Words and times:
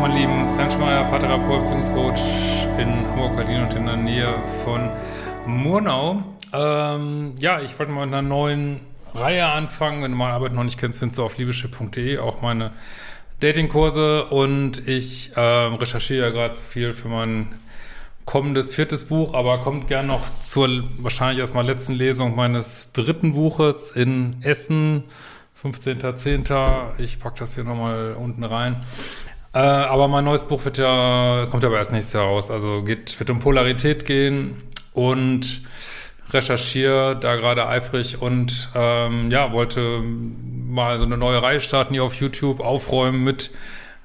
mein 0.00 0.16
lieben 0.16 0.50
Sanschmeier, 0.50 1.04
Paartherapeut, 1.04 1.60
Beziehungscoach 1.60 2.20
in 2.78 3.06
Hamburg, 3.08 3.36
Berlin 3.36 3.62
und 3.62 3.74
in 3.74 3.86
der 3.86 3.96
Nähe 3.96 4.34
von 4.64 4.90
Murnau. 5.46 6.24
Ähm, 6.52 7.34
ja, 7.38 7.60
ich 7.60 7.78
wollte 7.78 7.92
mal 7.92 8.06
mit 8.06 8.12
einer 8.12 8.26
neuen 8.26 8.80
Reihe 9.14 9.46
anfangen. 9.46 10.02
Wenn 10.02 10.10
du 10.10 10.16
meine 10.16 10.32
Arbeit 10.32 10.52
noch 10.52 10.64
nicht 10.64 10.78
kennst, 10.78 10.98
findest 10.98 11.20
du 11.20 11.22
auf 11.22 11.38
liebeschip.de 11.38 12.18
auch 12.18 12.42
meine 12.42 12.72
Datingkurse 13.38 14.24
und 14.24 14.88
ich 14.88 15.36
äh, 15.36 15.40
recherchiere 15.40 16.26
ja 16.26 16.30
gerade 16.30 16.56
viel 16.56 16.92
für 16.92 17.08
mein 17.08 17.54
kommendes 18.24 18.74
viertes 18.74 19.04
Buch, 19.04 19.32
aber 19.32 19.58
kommt 19.58 19.86
gern 19.86 20.08
noch 20.08 20.22
zur 20.40 20.68
wahrscheinlich 20.98 21.38
erstmal 21.38 21.64
letzten 21.64 21.92
Lesung 21.92 22.34
meines 22.34 22.92
dritten 22.92 23.34
Buches 23.34 23.92
in 23.92 24.42
Essen 24.42 25.04
15.10. 25.64 26.98
Ich 26.98 27.18
packe 27.18 27.38
das 27.40 27.54
hier 27.54 27.64
nochmal 27.64 28.14
unten 28.14 28.44
rein. 28.44 28.76
Äh, 29.54 29.58
aber 29.58 30.08
mein 30.08 30.24
neues 30.24 30.44
Buch 30.44 30.64
wird 30.64 30.78
ja, 30.78 31.46
kommt 31.50 31.64
aber 31.64 31.78
erst 31.78 31.92
nächstes 31.92 32.14
Jahr 32.14 32.24
raus. 32.24 32.50
Also 32.50 32.82
geht, 32.82 33.18
wird 33.18 33.30
um 33.30 33.38
Polarität 33.38 34.04
gehen 34.04 34.62
und 34.92 35.62
recherchiere 36.32 37.16
da 37.18 37.36
gerade 37.36 37.66
eifrig 37.66 38.20
und 38.20 38.70
ähm, 38.74 39.30
ja, 39.30 39.52
wollte 39.52 40.02
mal 40.02 40.98
so 40.98 41.04
eine 41.04 41.16
neue 41.16 41.40
Reihe 41.40 41.60
starten 41.60 41.94
hier 41.94 42.04
auf 42.04 42.14
YouTube, 42.14 42.60
aufräumen 42.60 43.22
mit 43.22 43.50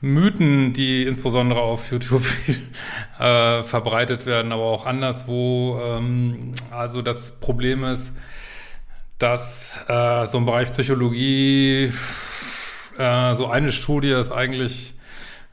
Mythen, 0.01 0.73
die 0.73 1.03
insbesondere 1.03 1.61
auf 1.61 1.91
YouTube 1.91 2.23
äh, 3.19 3.63
verbreitet 3.63 4.25
werden, 4.25 4.51
aber 4.51 4.63
auch 4.63 4.85
anderswo. 4.85 5.81
Ähm, 5.83 6.53
also 6.71 7.01
das 7.01 7.39
Problem 7.39 7.83
ist, 7.83 8.13
dass 9.19 9.79
äh, 9.87 10.25
so 10.25 10.37
im 10.37 10.45
Bereich 10.45 10.71
Psychologie 10.71 11.91
äh, 12.97 13.35
so 13.35 13.47
eine 13.47 13.71
Studie 13.71 14.11
ist 14.11 14.31
eigentlich 14.31 14.95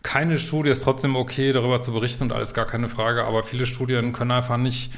keine 0.03 0.39
Studie, 0.39 0.70
ist 0.70 0.84
trotzdem 0.84 1.17
okay, 1.17 1.53
darüber 1.53 1.81
zu 1.81 1.92
berichten 1.92 2.25
und 2.25 2.33
alles 2.33 2.55
gar 2.55 2.67
keine 2.67 2.89
Frage, 2.89 3.25
aber 3.25 3.42
viele 3.42 3.67
Studien 3.67 4.12
können 4.12 4.31
einfach 4.31 4.56
nicht 4.56 4.92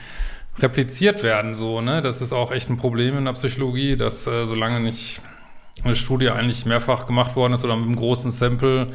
repliziert 0.59 1.23
werden, 1.23 1.55
so, 1.55 1.81
ne? 1.81 2.03
Das 2.03 2.21
ist 2.21 2.33
auch 2.33 2.53
echt 2.53 2.69
ein 2.69 2.77
Problem 2.77 3.17
in 3.17 3.25
der 3.25 3.33
Psychologie, 3.33 3.97
dass 3.97 4.27
äh, 4.27 4.45
solange 4.45 4.81
nicht 4.81 5.23
eine 5.83 5.97
Studie 5.97 6.29
eigentlich 6.29 6.67
mehrfach 6.67 7.07
gemacht 7.07 7.37
worden 7.37 7.55
ist 7.55 7.65
oder 7.65 7.77
mit 7.77 7.87
einem 7.87 7.97
großen 7.97 8.31
Sample, 8.31 8.89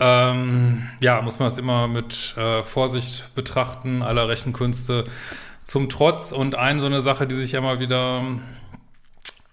ähm, 0.00 0.88
ja, 1.00 1.20
muss 1.20 1.38
man 1.38 1.48
das 1.48 1.58
immer 1.58 1.88
mit 1.88 2.34
äh, 2.36 2.62
Vorsicht 2.62 3.34
betrachten, 3.34 4.02
aller 4.02 4.28
Rechenkünste 4.28 5.04
zum 5.64 5.88
Trotz. 5.88 6.32
Und 6.32 6.54
eine 6.54 6.80
so 6.80 6.86
eine 6.86 7.00
Sache, 7.00 7.26
die 7.26 7.34
sich 7.34 7.54
immer 7.54 7.80
wieder 7.80 8.22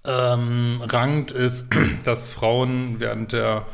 ähm, 0.08 0.82
rankt, 0.88 1.32
ist, 1.32 1.76
dass 2.04 2.30
Frauen 2.30 3.00
während 3.00 3.32
der 3.32 3.66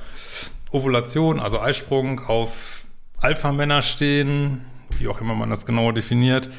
Ovulation, 0.72 1.40
also 1.40 1.60
Eisprung, 1.60 2.22
auf 2.22 2.84
Alpha-Männer 3.20 3.82
stehen, 3.82 4.66
wie 5.00 5.08
auch 5.08 5.22
immer 5.22 5.36
man 5.36 5.50
das 5.50 5.66
genau 5.66 5.92
definiert. 5.92 6.50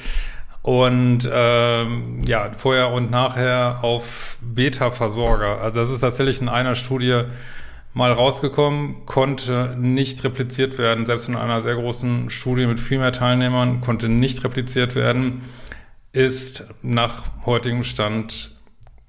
Und 0.62 1.28
ähm, 1.30 2.22
ja, 2.24 2.52
vorher 2.56 2.92
und 2.92 3.10
nachher 3.10 3.82
auf 3.82 4.36
Beta-Versorger. 4.40 5.60
Also 5.60 5.80
das 5.80 5.90
ist 5.90 6.00
tatsächlich 6.00 6.40
in 6.40 6.48
einer 6.48 6.76
Studie 6.76 7.24
mal 7.94 8.12
rausgekommen, 8.12 9.04
konnte 9.04 9.74
nicht 9.76 10.22
repliziert 10.24 10.78
werden, 10.78 11.04
selbst 11.04 11.28
in 11.28 11.36
einer 11.36 11.60
sehr 11.60 11.74
großen 11.74 12.30
Studie 12.30 12.66
mit 12.66 12.80
viel 12.80 12.98
mehr 12.98 13.12
Teilnehmern, 13.12 13.80
konnte 13.80 14.08
nicht 14.08 14.44
repliziert 14.44 14.94
werden, 14.94 15.42
ist 16.12 16.64
nach 16.82 17.24
heutigem 17.44 17.84
Stand 17.84 18.52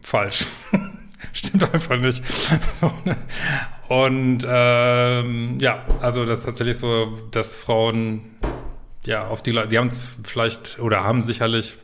falsch. 0.03 0.45
Stimmt 1.33 1.73
einfach 1.73 1.97
nicht. 1.97 2.21
Und 3.87 4.45
ähm, 4.47 5.57
ja, 5.59 5.85
also 6.01 6.25
das 6.25 6.39
ist 6.39 6.45
tatsächlich 6.45 6.77
so, 6.77 7.17
dass 7.31 7.57
Frauen 7.57 8.21
ja 9.05 9.27
auf 9.27 9.41
die, 9.41 9.51
die 9.69 9.77
haben 9.77 9.87
es 9.87 10.05
vielleicht 10.23 10.79
oder 10.79 11.03
haben 11.03 11.23
sicherlich 11.23 11.75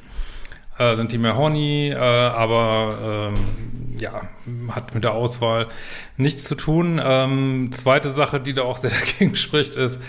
äh, 0.79 0.95
sind 0.95 1.11
die 1.11 1.17
mehr 1.17 1.37
horny, 1.37 1.89
äh, 1.89 1.97
aber 1.97 3.33
ähm, 3.35 3.97
ja, 3.99 4.21
hat 4.69 4.95
mit 4.95 5.03
der 5.03 5.13
Auswahl 5.13 5.67
nichts 6.15 6.45
zu 6.45 6.55
tun. 6.55 7.01
Ähm, 7.03 7.71
zweite 7.73 8.09
Sache, 8.09 8.39
die 8.39 8.53
da 8.53 8.63
auch 8.63 8.77
sehr 8.77 8.91
dagegen 9.19 9.35
spricht, 9.35 9.75
ist, 9.75 10.01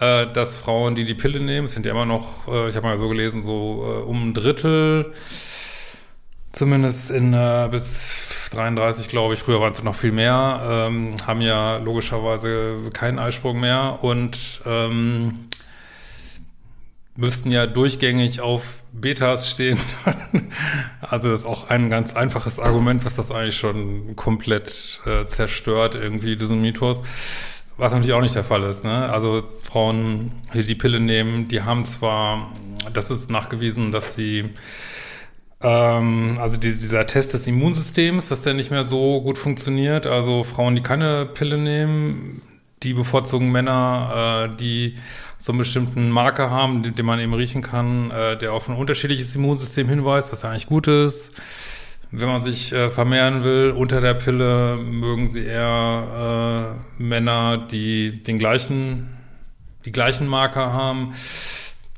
äh, 0.00 0.26
dass 0.26 0.56
Frauen, 0.56 0.94
die 0.94 1.04
die 1.04 1.14
Pille 1.14 1.40
nehmen, 1.40 1.68
sind 1.68 1.84
ja 1.84 1.92
immer 1.92 2.06
noch, 2.06 2.48
äh, 2.48 2.68
ich 2.70 2.76
habe 2.76 2.86
mal 2.86 2.98
so 2.98 3.08
gelesen, 3.08 3.42
so 3.42 3.84
äh, 3.84 4.02
um 4.02 4.30
ein 4.30 4.34
Drittel 4.34 5.12
zumindest 6.52 7.10
in 7.10 7.34
äh, 7.34 7.68
bis 7.70 8.48
33, 8.52 9.08
glaube 9.08 9.34
ich, 9.34 9.40
früher 9.40 9.60
waren 9.60 9.72
es 9.72 9.82
noch 9.82 9.94
viel 9.94 10.12
mehr, 10.12 10.60
ähm, 10.88 11.10
haben 11.26 11.40
ja 11.40 11.76
logischerweise 11.78 12.90
keinen 12.92 13.18
Eisprung 13.18 13.60
mehr 13.60 13.98
und 14.02 14.62
ähm, 14.66 15.48
müssten 17.16 17.50
ja 17.50 17.66
durchgängig 17.66 18.40
auf 18.40 18.62
Betas 18.92 19.50
stehen. 19.50 19.78
also 21.00 21.30
das 21.30 21.40
ist 21.40 21.46
auch 21.46 21.68
ein 21.68 21.90
ganz 21.90 22.14
einfaches 22.14 22.60
Argument, 22.60 23.04
was 23.04 23.16
das 23.16 23.30
eigentlich 23.30 23.56
schon 23.56 24.16
komplett 24.16 25.00
äh, 25.04 25.26
zerstört, 25.26 25.94
irgendwie 25.94 26.36
diesen 26.36 26.60
Mythos. 26.60 27.02
Was 27.76 27.92
natürlich 27.92 28.14
auch 28.14 28.22
nicht 28.22 28.34
der 28.34 28.44
Fall 28.44 28.64
ist. 28.64 28.84
Ne? 28.84 29.08
Also 29.08 29.44
Frauen, 29.62 30.32
die 30.52 30.64
die 30.64 30.74
Pille 30.74 30.98
nehmen, 30.98 31.46
die 31.46 31.62
haben 31.62 31.84
zwar, 31.84 32.52
das 32.92 33.10
ist 33.10 33.30
nachgewiesen, 33.30 33.92
dass 33.92 34.16
sie 34.16 34.50
ähm, 35.60 36.38
also 36.40 36.58
die, 36.58 36.72
dieser 36.72 37.06
Test 37.06 37.34
des 37.34 37.46
Immunsystems, 37.46 38.28
dass 38.28 38.42
der 38.42 38.54
nicht 38.54 38.70
mehr 38.70 38.84
so 38.84 39.20
gut 39.22 39.38
funktioniert. 39.38 40.06
Also 40.06 40.44
Frauen, 40.44 40.76
die 40.76 40.82
keine 40.82 41.26
Pille 41.26 41.58
nehmen, 41.58 42.42
die 42.82 42.94
bevorzugen 42.94 43.50
Männer, 43.50 44.50
äh, 44.52 44.56
die 44.56 44.96
so 45.38 45.52
einen 45.52 45.58
bestimmten 45.58 46.10
Marker 46.10 46.50
haben, 46.50 46.82
den, 46.82 46.94
den 46.94 47.06
man 47.06 47.18
eben 47.20 47.34
riechen 47.34 47.62
kann, 47.62 48.10
äh, 48.10 48.36
der 48.36 48.52
auf 48.52 48.68
ein 48.68 48.76
unterschiedliches 48.76 49.34
Immunsystem 49.34 49.88
hinweist, 49.88 50.32
was 50.32 50.42
ja 50.42 50.50
eigentlich 50.50 50.66
gut 50.66 50.86
ist. 50.86 51.34
Wenn 52.10 52.28
man 52.28 52.40
sich 52.40 52.72
äh, 52.72 52.88
vermehren 52.88 53.44
will, 53.44 53.70
unter 53.70 54.00
der 54.00 54.14
Pille 54.14 54.76
mögen 54.76 55.28
sie 55.28 55.44
eher 55.44 56.78
äh, 56.98 57.02
Männer, 57.02 57.58
die 57.58 58.22
den 58.22 58.38
gleichen, 58.38 59.10
die 59.84 59.92
gleichen 59.92 60.26
Marker 60.26 60.72
haben. 60.72 61.14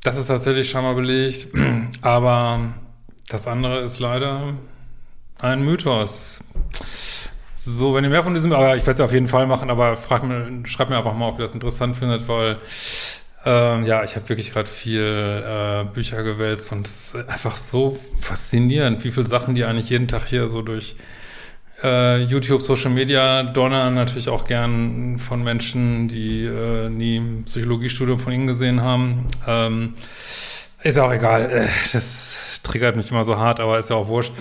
Das 0.03 0.17
ist 0.17 0.27
tatsächlich 0.27 0.69
scheinbar 0.69 0.95
belegt. 0.95 1.47
Aber 2.01 2.73
das 3.31 3.47
andere 3.47 3.79
ist 3.79 3.99
leider 3.99 4.53
ein 5.39 5.63
Mythos. 5.63 6.43
So, 7.55 7.93
wenn 7.93 8.03
ihr 8.03 8.09
mehr 8.09 8.23
von 8.23 8.33
diesem, 8.33 8.51
aber 8.53 8.75
ich 8.75 8.81
werde 8.81 8.93
es 8.93 8.99
auf 9.01 9.13
jeden 9.13 9.27
Fall 9.27 9.47
machen, 9.47 9.69
aber 9.69 9.95
frag 9.95 10.23
mir, 10.23 10.65
schreibt 10.65 10.89
mir 10.89 10.97
einfach 10.97 11.13
mal, 11.13 11.29
ob 11.29 11.35
ihr 11.35 11.43
das 11.43 11.53
interessant 11.53 11.95
findet, 11.95 12.27
weil 12.27 12.57
ähm, 13.45 13.85
ja, 13.85 14.03
ich 14.03 14.15
habe 14.15 14.27
wirklich 14.29 14.51
gerade 14.51 14.69
viel 14.69 15.01
äh, 15.01 15.83
Bücher 15.85 16.23
gewälzt 16.23 16.71
und 16.71 16.87
es 16.87 17.15
ist 17.15 17.29
einfach 17.29 17.55
so 17.55 17.99
faszinierend, 18.19 19.03
wie 19.03 19.11
viele 19.11 19.27
Sachen 19.27 19.55
die 19.55 19.63
eigentlich 19.63 19.89
jeden 19.89 20.07
Tag 20.07 20.25
hier 20.27 20.47
so 20.47 20.61
durch 20.61 20.95
äh, 21.83 22.23
YouTube, 22.23 22.61
Social 22.61 22.91
Media 22.91 23.43
donnern, 23.43 23.95
natürlich 23.95 24.29
auch 24.29 24.45
gern 24.45 25.17
von 25.19 25.43
Menschen, 25.43 26.07
die 26.07 26.45
äh, 26.45 26.89
nie 26.89 27.17
ein 27.17 27.43
Psychologiestudium 27.45 28.19
von 28.19 28.33
ihnen 28.33 28.47
gesehen 28.47 28.81
haben. 28.81 29.27
Ähm, 29.47 29.93
ist 30.83 30.99
auch 30.99 31.11
egal, 31.11 31.51
äh, 31.51 31.67
das 31.93 32.50
triggert 32.71 32.95
mich 32.95 33.11
immer 33.11 33.23
so 33.23 33.37
hart, 33.37 33.59
aber 33.59 33.77
ist 33.77 33.89
ja 33.89 33.97
auch 33.97 34.07
wurscht. 34.07 34.31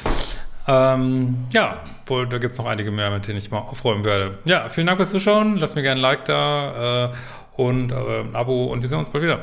Ähm, 0.69 1.47
ja, 1.53 1.79
wohl, 2.07 2.29
da 2.29 2.39
gibt's 2.39 2.59
noch 2.59 2.67
einige 2.67 2.91
mehr, 2.91 3.11
mit 3.11 3.27
denen 3.27 3.39
ich 3.39 3.51
mal 3.51 3.59
aufräumen 3.59 4.05
werde. 4.05 4.39
Ja, 4.45 4.69
vielen 4.69 4.87
Dank 4.87 4.99
fürs 4.99 5.11
Zuschauen. 5.11 5.57
Lass 5.57 5.75
mir 5.75 5.83
gerne 5.83 6.01
ein 6.01 6.03
Like 6.03 6.27
da 6.27 7.07
äh, 7.07 7.61
und 7.61 7.91
äh, 7.91 7.95
ein 7.95 8.37
Abo 8.37 8.67
und 8.67 8.83
wir 8.83 8.89
sehen 8.89 8.99
uns 8.99 9.11
bald 9.11 9.25
wieder. 9.25 9.41